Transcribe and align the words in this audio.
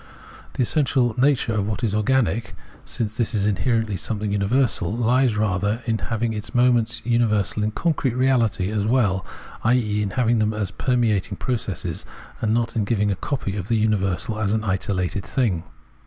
The 0.53 0.63
essential 0.63 1.13
nature 1.15 1.53
of 1.53 1.67
what 1.67 1.83
is 1.83 1.93
organic, 1.93 2.55
since 2.85 3.15
this 3.15 3.35
is 3.35 3.45
in 3.45 3.53
herently 3.57 3.99
something 3.99 4.31
universal, 4.31 4.91
lies 4.91 5.37
rather 5.37 5.83
in 5.85 5.99
having 5.99 6.33
its 6.33 6.55
moments 6.55 7.03
universal 7.05 7.61
in 7.61 7.69
concrete 7.69 8.15
reahty 8.15 8.75
as 8.75 8.87
well, 8.87 9.23
i.e. 9.63 10.01
in 10.01 10.09
having 10.17 10.39
them 10.39 10.55
as 10.55 10.71
permeating 10.71 11.37
processes, 11.37 12.03
and 12.41 12.51
not 12.51 12.75
in 12.75 12.83
giving 12.83 13.11
a 13.11 13.15
copy 13.15 13.55
of 13.55 13.67
the 13.67 13.75
universal 13.77 14.39
in 14.39 14.49
an 14.49 14.63
isolated 14.63 15.23
thing. 15.23 15.65